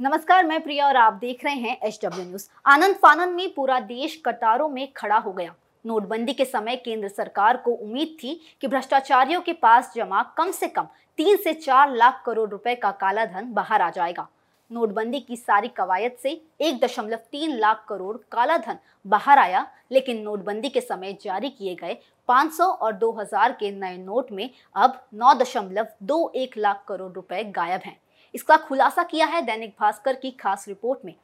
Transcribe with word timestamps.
नमस्कार, 0.00 0.44
मैं 0.46 0.60
प्रिया 0.62 0.86
और 0.86 0.96
आप 0.96 1.12
देख 1.12 1.44
रहे 1.44 1.54
हैं 1.54 1.76
एच 1.84 1.98
डब्ल्यू 2.04 2.24
न्यूज़। 2.24 2.46
आनंद 2.66 2.94
फानंद 2.96 3.34
में 3.36 3.52
पूरा 3.54 3.78
देश 3.80 4.14
कतारों 4.26 4.68
में 4.68 4.92
खड़ा 4.96 5.16
हो 5.16 5.32
गया। 5.32 5.54
नोटबंदी 5.84 6.32
के 6.32 6.44
समय 6.44 6.76
केंद्र 6.76 7.08
सरकार 7.08 7.56
को 7.56 7.70
उम्मीद 7.72 8.16
थी 8.22 8.34
कि 8.60 8.68
भ्रष्टाचारियों 8.68 9.40
के 9.40 9.52
पास 9.52 9.92
जमा 9.96 10.22
कम 10.38 10.50
से 10.50 10.68
कम 10.68 10.86
तीन 11.18 11.36
से 11.36 11.52
चार 11.54 11.94
लाख 11.96 12.22
करोड़ 12.26 12.48
रुपए 12.50 12.74
का 12.74 12.90
काला 12.90 13.24
धन 13.26 13.52
बाहर 13.52 13.82
आ 13.82 13.90
जाएगा। 13.90 14.26
नोटबंदी 14.70 15.20
की 15.20 15.36
सारी 15.36 15.68
कवायद 15.68 16.16
से 16.22 16.30
एक 16.60 16.80
दशमलव 16.80 17.18
तीन 17.32 17.56
लाख 17.58 17.84
करोड़ 17.88 18.16
काला 18.32 18.56
धन 18.58 18.78
बाहर 19.06 19.38
आया, 19.38 19.66
लेकिन 19.92 20.22
नोटबंदी 20.22 20.68
के 20.68 20.80
समय 20.80 21.16
जारी 21.22 21.50
किए 21.50 21.74
गए 21.74 21.96
500 22.28 22.64
और 22.64 22.92
2000 22.94 23.52
के 23.52 23.70
नए 23.70 23.96
नोट 23.96 24.30
में 24.32 24.48
अब 24.76 25.00
नौ 25.14 25.34
दशमलव 25.34 25.86
दो 26.02 26.30
एक 26.36 26.56
लाख 26.58 26.84
करोड़ 26.88 27.12
रुपए 27.12 27.42
गायब 27.46 27.80
हैं। 27.84 27.96
इसका 28.34 28.56
खुलासा 28.58 29.02
किया 29.02 29.26
है 29.26 29.42
दैनिक 29.42 29.74
भास्कर 29.80 30.14
की 30.14 30.30
खास 30.30 30.68
रिपोर्ट 30.68 31.04
में, 31.04 31.14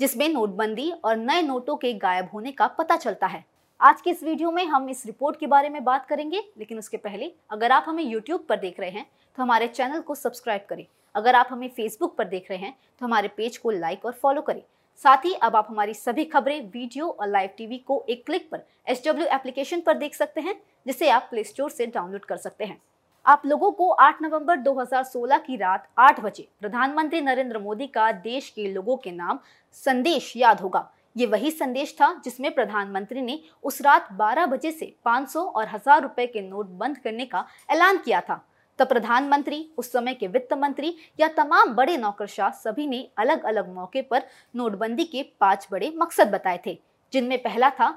जिसमें 0.00 0.28
नोटबंदी 0.28 0.90
और 0.94 1.16
नए 1.16 1.42
नोटों 1.42 1.76
के 1.76 1.92
गायब 1.94 2.28
होने 2.34 2.52
का 2.52 2.66
पता 2.68 2.96
चलता 2.96 3.26
है। 3.26 3.44
आज 3.80 4.00
के 4.00 4.10
इस 4.10 4.22
वीडियो 4.24 4.50
में 4.50 4.64
हम 4.66 4.88
इस 4.88 5.04
रिपोर्ट 5.06 5.38
के 5.38 5.46
बारे 5.46 5.68
में 5.68 5.82
बात 5.84 6.06
करेंगे, 6.06 6.38
लेकिन 6.58 6.78
उसके 6.78 6.96
पहले, 6.96 7.30
अगर 7.52 7.72
आप 7.72 7.84
हमें 7.88 8.02
यूट्यूब 8.02 8.44
पर 8.48 8.56
देख 8.56 8.78
रहे 8.80 8.90
हैं 8.90 9.04
तो 9.38 9.42
हमारे 9.42 9.66
चैनल 9.68 10.00
को 10.00 10.14
सब्सक्राइब 10.14 10.64
करें। 10.68 10.84
अगर 11.14 11.34
आप 11.34 11.48
हमें 11.50 11.68
फेसबुक 11.68 12.16
पर 12.18 12.24
देख 12.26 12.50
रहे 12.50 12.58
हैं 12.58 12.72
तो 13.00 13.06
हमारे 13.06 13.28
पेज 13.28 13.56
को 13.56 13.70
लाइक 13.70 14.04
और 14.04 14.12
फॉलो 14.22 14.42
करें। 14.42 14.62
साथ 15.00 15.24
ही 15.24 15.34
अब 15.34 15.56
आप 15.56 15.66
हमारी 15.70 15.94
सभी 15.94 16.24
खबरें, 16.24 16.60
वीडियो 16.62 17.08
और 17.08 17.28
लाइव 17.28 17.50
टीवी 17.58 17.78
को 17.78 18.04
एक 18.08 18.24
क्लिक 18.26 18.48
पर 18.50 18.64
एच 18.86 19.06
एप्लीकेशन 19.06 19.80
पर 19.80 19.98
देख 19.98 20.14
सकते 20.14 20.40
हैं, 20.40 20.60
जिसे 20.86 21.10
आप 21.10 21.28
प्ले 21.30 21.44
स्टोर 21.44 21.70
से 21.70 21.86
डाउनलोड 21.88 22.24
कर 22.24 22.36
सकते 22.38 22.64
हैं। 22.64 22.80
आप 23.24 23.42
लोगों 23.46 23.70
को 23.72 23.90
8 24.00 24.22
नवंबर 24.22 24.56
2016 24.62 25.38
की 25.38 25.56
रात 25.56 25.88
8 26.00 26.20
बजे 26.20 26.48
प्रधानमंत्री 26.60 27.20
नरेंद्र 27.22 27.58
मोदी 27.60 27.86
का 27.88 28.10
देश 28.12 28.50
के 28.50 28.72
लोगों 28.72 28.96
के 28.96 29.10
नाम 29.12 29.38
संदेश 29.76 30.32
याद 30.36 30.60
होगा। 30.60 30.90
ये 31.16 31.26
वही 31.26 31.50
संदेश 31.50 31.94
था 32.00 32.12
जिसमें 32.24 32.54
प्रधानमंत्री 32.54 33.22
ने 33.22 33.38
उस 33.62 33.80
रात 33.82 34.08
12 34.12 34.46
बजे 34.46 34.70
से 34.72 34.94
500 35.04 35.44
और 35.46 35.68
हज़ार 35.68 36.02
रुपए 36.02 36.26
के 36.26 36.40
नोट 36.40 36.66
बंद 36.78 36.98
करने 36.98 37.26
का 37.26 37.46
ऐलान 37.70 37.98
किया 37.98 38.20
था। 38.20 38.44
तब 38.78 38.88
प्रधानमंत्री, 38.88 39.70
उस 39.78 39.92
समय 39.92 40.14
के 40.14 40.26
वित्त 40.26 40.52
मंत्री 40.52 40.94
या 41.20 41.28
तमाम 41.28 41.74
बड़े 41.74 41.96
नौकरशाह 41.96 42.50
सभी 42.52 42.86
ने 42.86 43.08
अलग 43.18 43.42
अलग 43.42 43.74
मौके 43.74 44.02
पर 44.02 44.22
नोटबंदी 44.54 45.04
के 45.04 45.22
पाँच 45.40 45.68
बड़े 45.72 45.92
मकसद 45.96 46.30
बताए 46.30 46.60
थे, 46.66 46.78
जिनमें 47.12 47.42
पहला 47.42 47.70
था 47.70 47.90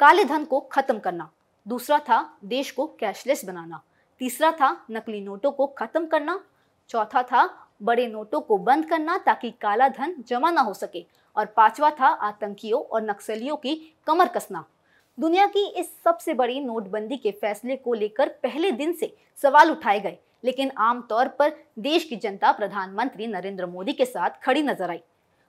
काले 0.00 0.24
धन 0.24 0.44
को 0.44 0.60
खत्म 0.62 0.98
करना, 0.98 1.30
दूसरा 1.66 1.98
था 2.00 2.38
देश 2.44 2.70
को 2.70 2.86
कैशलेस 3.00 3.44
बनाना, 3.44 3.80
तीसरा 4.20 4.50
था 4.52 4.70
नकली 4.90 5.20
नोटों 5.20 5.52
को 5.52 5.66
खत्म 5.68 6.06
करना, 6.06 6.40
चौथा 6.90 7.22
था 7.22 7.44
बड़े 7.80 8.06
नोटों 8.06 8.40
को 8.40 8.58
बंद 8.58 8.88
करना 8.88 9.16
ताकि 9.18 9.50
काला 9.60 9.88
धन 9.90 10.14
जमा 10.28 10.50
ना 10.50 10.60
हो 10.60 10.74
सके 10.74 11.04
और 11.36 11.46
पांचवा 11.46 11.90
था 11.90 12.06
आतंकियों 12.06 12.82
और 12.82 13.02
नक्सलियों 13.02 13.56
की 13.56 13.74
कमर 14.06 14.28
कसना। 14.28 14.64
दुनिया 15.18 15.46
की 15.46 15.66
इस 15.70 15.90
सबसे 16.04 16.34
बड़ी 16.34 16.60
नोटबंदी 16.60 17.16
के 17.16 17.30
फैसले 17.32 17.76
को 17.76 17.94
लेकर 17.94 18.28
पहले 18.42 18.70
दिन 18.72 18.92
से 18.92 19.14
सवाल 19.38 19.70
उठाए 19.70 20.00
गए, 20.00 20.18
लेकिन 20.44 20.70
आमतौर 20.80 21.28
पर 21.30 21.52
देश 21.80 22.04
की 22.04 22.16
जनता 22.16 22.52
प्रधानमंत्री 22.52 23.26
नरेंद्र 23.26 23.66
मोदी 23.66 23.92
के 23.92 24.04
साथ 24.04 24.42
खड़ी 24.42 24.62
नज़र 24.62 24.90
आई। 24.90 25.00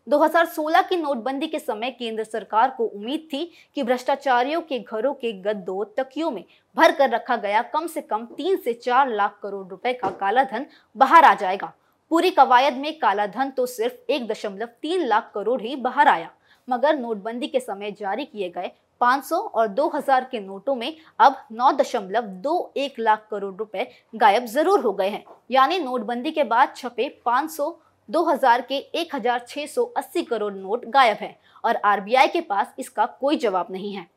2016 0.08 0.82
की 0.82 0.96
नोटबंदी 0.96 1.48
के 1.48 1.60
समय 1.60 1.92
केंद्र 1.92 2.24
सरकार 2.24 2.74
को 2.78 2.86
उम्मीद 2.86 3.28
थी 3.34 3.44
कि 3.76 3.84
भ्रष्टाचारियों 3.84 4.62
के 4.62 4.80
घरों 4.82 5.14
के 5.14 5.32
गद्दों 5.42 5.86
तकियों 5.98 6.30
में 6.32 6.44
भर 6.78 6.92
कर 6.92 7.10
रखा 7.10 7.36
गया 7.38 7.62
कम 7.74 7.88
से 7.88 8.02
कम 8.02 8.26
तीन 8.38 8.58
से 8.58 8.74
चार 8.76 9.10
लाख 9.10 9.40
करोड़ 9.44 9.66
रुपए 9.68 9.94
का 9.94 10.10
काला 10.12 10.44
धन 10.44 10.66
बाहर 10.96 11.24
आ 11.24 11.34
जाएगा। 11.34 11.74
पूरी 12.12 12.30
कवायद 12.32 12.74
में 12.76 12.98
काला 13.00 13.26
धन 13.28 13.50
तो 13.50 13.66
सिर्फ़ 13.66 14.12
एक 14.12 14.28
दशमलव 14.28 14.68
तीन 14.82 15.06
लाख 15.06 15.32
करोड़ 15.36 15.62
ही 15.62 15.76
बाहर 15.78 16.08
आया, 16.08 16.30
मगर 16.68 16.98
नोटबंदी 16.98 17.48
के 17.48 17.60
समय 17.60 17.92
जारी 17.92 18.26
किए 18.26 18.50
गए 18.50 18.72
500 19.02 19.36
और 19.36 19.68
2000 19.70 20.26
के 20.32 20.40
नोटों 20.40 20.76
में 20.76 20.96
अब 21.20 21.36
नौ 21.54 21.72
दशमलव 21.74 22.28
दो 22.44 22.74
एक 22.78 23.00
लाख 23.00 23.28
करोड़ 23.32 23.54
रुपए 23.56 23.88
गायब 24.16 24.46
ज़रूर 24.48 24.80
हो 24.82 24.92
गए 24.94 25.10
हैं। 25.10 25.24
यानी 25.52 25.80
नोटबंदी 25.80 26.32
के 26.32 26.44
बाद 26.46 26.74
छपे 26.76 27.10
500 27.28 27.72
2000 28.10 28.62
के 28.70 28.80
1680 28.98 30.26
करोड़ 30.26 30.54
नोट 30.54 30.86
गायब 30.90 31.18
है 31.22 31.36
और 31.64 31.76
आरबीआई 31.86 32.28
के 32.28 32.42
पास 32.44 32.74
इसका 32.80 33.06
कोई 33.06 33.38
जवाब 33.38 33.68
नहीं 33.72 33.94
है। 33.94 34.08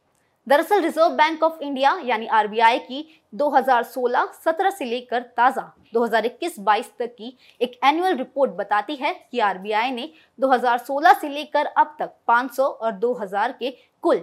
दरअसल 0.48 0.80
रिज़र्व 0.82 1.08
बैंक 1.16 1.42
ऑफ़ 1.42 1.62
इंडिया 1.62 1.90
यानी 2.04 2.26
आरबीआई 2.26 2.78
की 2.80 3.04
2016-17 3.34 4.70
से 4.70 4.84
लेकर 4.84 5.22
ताज़ा 5.36 5.64
2021-22 5.94 6.86
तक 6.98 7.14
की 7.18 7.36
एक 7.60 7.78
एनुअल 7.84 8.16
रिपोर्ट 8.16 8.52
बताती 8.52 8.96
है 8.96 9.12
कि 9.32 9.40
आरबीआई 9.40 9.90
ने 9.90 10.08
2016 10.38 11.20
से 11.20 11.28
लेकर 11.28 11.66
अब 11.66 11.94
तक 11.98 12.14
500 12.28 12.60
और 12.60 12.92
2000 12.94 13.52
के 13.58 13.70
कुल 14.04 14.22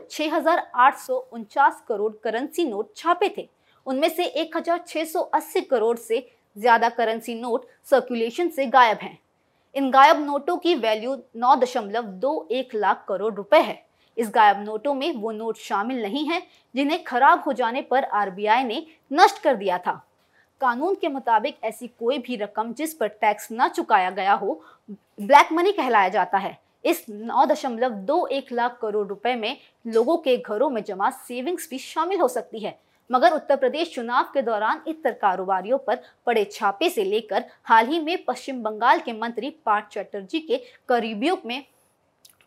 उनचास 1.34 1.84
करोड़ 1.88 2.12
करेंसी 2.24 2.66
नोट 2.66 2.96
छापे 2.98 3.34
थे। 3.38 3.48
उनमें 3.88 4.10
से 4.10 4.26
1680 4.40 5.62
करोड़ 5.62 5.98
से 6.00 6.28
ज़्यादा 6.56 6.90
करेंसी 6.92 7.40
नोट 7.42 7.68
सर्कुलेशन 7.90 8.50
से 8.50 8.66
गायब 8.68 8.98
हैं। 9.02 9.18
इन 9.76 9.92
गायब 9.92 10.26
नोटों 10.26 10.58
की 10.58 10.76
वैल्यू 10.76 11.18
नौ 11.36 11.56
दशमलव 11.56 12.04
दो 12.22 12.48
एक 12.52 12.76
लाख 12.76 13.06
करोड़ 13.10 13.34
रुपए 13.34 13.60
है। 13.60 13.84
इस 14.18 14.32
गायब 14.36 14.64
नोटों 14.64 14.94
में 14.94 15.12
वो 15.14 15.32
नोट 15.32 15.58
शामिल 15.58 16.02
नहीं 16.02 16.28
है, 16.28 16.42
जिन्हें 16.76 17.04
खराब 17.04 17.44
हो 17.48 17.54
जाने 17.54 17.82
पर 17.82 18.04
आरबीआई 18.04 18.64
ने 18.64 18.86
नष्ट 19.12 19.42
कर 19.44 19.56
दिया 19.56 19.78
था। 19.78 20.02
कानून 20.62 20.96
के 20.96 21.08
मुताबिक 21.08 21.58
ऐसी 21.64 21.88
कोई 21.90 22.18
भी 22.18 22.36
रकम 22.36 22.74
जिस 22.74 22.94
पर 22.94 23.08
टैक्स 23.08 23.48
न 23.52 23.68
चुकाया 23.68 24.10
गया 24.12 24.34
हो, 24.34 24.62
ब्लैक 25.20 25.52
मनी 25.54 25.72
कहलाया 25.72 26.10
जाता 26.10 26.38
है। 26.38 26.58
इस 26.86 27.06
नौ 27.10 27.46
दशमलव 27.46 27.94
दो 28.06 28.26
एक 28.28 28.52
लाख 28.52 28.78
करोड़ 28.82 29.06
रुपए 29.08 29.36
में 29.36 29.58
लोगों 29.86 30.18
के 30.18 30.38
घरों 30.38 30.70
में 30.70 30.84
जमा 30.84 31.10
सेविंग्स 31.10 31.70
भी 31.70 31.78
शामिल 31.80 32.20
हो 32.20 32.28
सकती 32.28 32.60
है। 32.60 32.78
मगर 33.10 33.32
उत्तर 33.32 33.56
प्रदेश 33.56 33.94
चुनाव 33.96 34.30
के 34.34 34.42
दौरान 34.42 34.82
इतर 34.88 35.12
कारोबारियों 35.12 35.78
पर 35.78 36.00
पड़े 36.26 36.44
छापे 36.46 36.90
से 36.90 37.04
लेकर 37.04 37.44
हाल 37.64 37.88
ही 37.88 38.00
में 38.00 38.24
पश्चिम 38.24 38.62
बंगाल 38.64 39.00
के 39.00 39.14
मंत्री 39.14 39.50
पार्थ 39.66 39.90
चटर्जी 39.92 40.40
के 40.40 40.58
करीबियों 40.90 41.38
में 41.46 41.64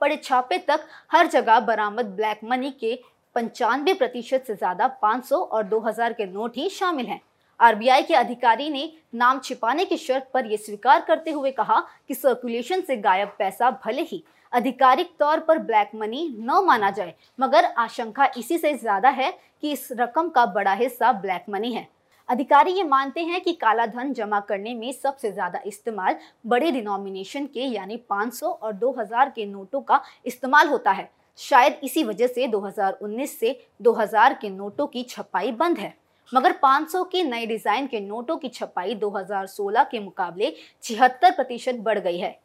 पड़े 0.01 0.17
छापे 0.17 0.59
तक 0.69 0.87
हर 1.13 1.27
जगह 1.27 1.61
बरामद 1.61 2.07
ब्लैक 2.17 2.41
मनी 2.45 2.71
के 2.81 2.95
पंचानवे 3.37 3.95
प्रतिशत 3.95 4.45
से 4.47 4.55
ज़्यादा 4.55 4.91
500 5.05 5.33
और 5.33 5.65
2000 5.65 6.13
के 6.13 6.27
नोट 6.27 6.57
ही 6.57 6.69
शामिल 6.71 7.07
हैं। 7.07 7.21
आरबीआई 7.61 8.03
के 8.03 8.15
अधिकारी 8.15 8.69
ने 8.71 8.91
नाम 9.15 9.39
छिपाने 9.41 9.85
की 9.85 9.97
शर्त 9.97 10.29
पर 10.35 10.47
यह 10.47 10.57
स्वीकार 10.57 11.01
करते 11.01 11.31
हुए 11.31 11.51
कहा 11.53 11.81
कि 12.09 12.15
सर्कुलेशन 12.15 12.81
से 12.81 12.97
गायब 12.99 13.33
पैसा 13.39 13.71
भले 13.85 14.03
ही 14.03 14.23
आधिकारिक 14.53 15.11
तौर 15.21 15.41
पर 15.41 15.59
ब्लैक 15.59 15.91
मनी 15.95 16.27
न 16.41 16.63
माना 16.67 16.91
जाए, 16.91 17.15
मगर 17.39 17.65
आशंका 17.65 18.31
इसी 18.37 18.59
से 18.59 18.73
ज़्यादा 18.75 19.09
है 19.11 19.31
कि 19.63 19.73
इस 19.73 19.89
रकम 19.93 20.29
का 20.29 20.45
बड़ा 20.49 20.73
हिस्सा 20.75 21.13
ब्लैक 21.15 21.45
मनी 21.51 21.73
है। 21.73 21.87
अधिकारी 22.29 22.73
ये 22.73 22.83
मानते 22.85 23.21
हैं 23.21 23.41
कि 23.41 23.53
काला 23.53 23.87
धन 23.87 24.13
जमा 24.13 24.41
करने 24.41 24.75
में 24.75 24.91
सबसे 24.93 25.31
ज़्यादा 25.33 25.61
इस्तेमाल 25.67 26.17
बड़े 26.47 26.71
डिनोमिनेशन 26.71 27.47
के, 27.47 27.61
यानी 27.61 27.97
500 28.11 28.47
और 28.53 28.73
2000 28.75 29.31
के 29.31 29.47
नोटों 29.47 29.81
का 29.81 30.01
इस्तेमाल 30.27 30.69
होता 30.69 30.91
है। 30.91 31.11
शायद 31.39 31.81
इसी 31.85 32.03
वजह 32.05 32.27
से 32.27 32.47
2019 32.49 33.39
से 33.39 33.59
2000 33.81 34.35
के 34.35 34.51
नोटों 34.51 34.87
की 34.87 35.03
छपाई 35.05 35.53
बंद 35.53 35.79
है। 35.79 35.95
मगर 36.33 36.53
500 36.55 37.05
के 37.05 37.23
नए 37.23 37.47
डिज़ाइन 37.47 37.87
के 37.87 38.01
नोटों 38.01 38.37
की 38.37 38.49
छपाई 38.49 38.95
2016 38.97 39.85
के 39.91 40.01
मुकाबले 40.01 40.55
छिहत्तर 40.83 41.31
प्रतिशत 41.31 41.75
बढ़ 41.81 41.99
गई 41.99 42.19
है। 42.19 42.39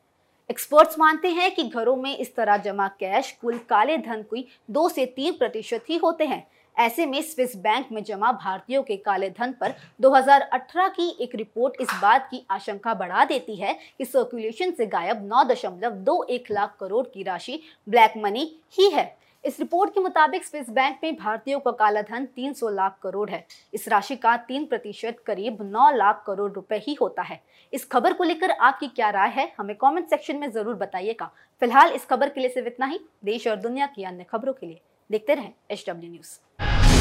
एक्सपर्ट्स 0.50 1.00
मानते 1.00 1.28
हैं 1.30 1.54
कि 1.56 1.64
घरों 1.64 1.96
में 1.96 2.18
इस 2.18 2.36
तरह 2.36 2.58
जमा 2.60 2.88
कैश 3.00 3.32
कुल 3.42 3.58
काले 3.70 3.98
धन 3.98 4.22
की 4.24 4.48
दो 4.70 4.88
से 4.90 5.06
तीन 5.08 5.34
प्रतिशत 5.34 5.86
ही 5.90 5.98
होते 5.98 6.26
हैं। 6.26 6.46
ऐसे 6.78 7.06
में 7.06 7.22
स्विस 7.22 7.56
बैंक 7.56 7.92
में 7.92 8.04
जमा 8.04 8.32
भारतीयों 8.34 8.84
के 8.84 8.96
काले 8.98 9.30
धन 9.30 9.52
पर 9.62 9.74
2018 10.02 10.90
की 10.90 11.10
एक 11.22 11.36
रिपोर्ट 11.36 11.82
इस 11.82 11.88
बात 12.02 12.28
की 12.32 12.46
आशंका 12.52 12.94
बढ़ा 12.94 13.26
देती 13.26 13.56
है 13.56 13.78
कि 13.98 14.06
सर्कुलेशन 14.06 14.72
से 14.72 14.86
गायब 14.86 15.26
नौ 15.26 15.44
दशमलव 15.44 15.92
दो 16.04 16.22
एक 16.30 16.52
लाख 16.52 16.75
करोड़ 16.80 17.06
की 17.08 17.24
राशि 17.24 17.60
ब्लैक 17.88 18.14
मनी 18.18 18.52
ही 18.78 18.90
है। 18.90 19.16
इस 19.44 19.60
रिपोर्ट 19.60 19.94
के 19.94 20.00
मुताबिक 20.00 20.46
स्विस 20.46 20.70
बैंक 20.70 21.00
में 21.04 21.16
भारतीयों 21.16 21.60
का 21.60 21.72
काला 21.72 22.02
धन 22.02 22.25
300 22.36 22.70
लाख 22.70 22.98
करोड़ 23.04 23.30
है। 23.30 23.46
इस 23.74 23.88
राशि 23.88 24.16
का 24.16 24.36
तीन 24.38 24.66
प्रतिशत 24.66 25.18
करीब 25.26 25.58
9 25.64 25.90
लाख 25.92 26.24
करोड़ 26.28 26.52
रुपए 26.52 26.78
ही 26.88 26.94
होता 26.94 27.22
है। 27.22 27.40
इस 27.74 27.86
खबर 27.86 28.14
को 28.14 28.24
लेकर 28.24 28.52
आपकी 28.52 28.88
क्या 28.88 29.10
राय 29.10 29.30
है, 29.30 29.52
हमें 29.58 29.76
कमेंट 29.76 30.10
सेक्शन 30.10 30.38
में 30.38 30.50
ज़रूर 30.52 30.76
बताइएगा। 30.76 31.31
फ़िलहाल 31.62 31.92
इस 31.92 32.06
खबर 32.06 32.30
के 32.30 32.40
लिए 32.40 32.50
सिर्फ़ 32.50 32.68
इतना 32.68 32.86
ही। 32.86 33.00
देश 33.26 33.48
और 33.48 33.56
दुनिया 33.56 33.86
की 33.86 34.04
अन्य 34.04 34.24
खबरों 34.24 34.54
के 34.54 34.66
लिए 34.66 34.81
देखते 35.10 35.34
रहें 35.34 35.52
एच 35.72 35.86
न्यूज़। 35.90 36.40